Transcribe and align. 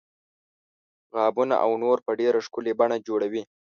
غابونه 1.15 1.55
او 1.63 1.71
نور 1.83 1.97
په 2.05 2.11
ډیره 2.19 2.39
ښکلې 2.45 2.73
بڼه 2.79 2.97
جوړوي. 3.07 3.41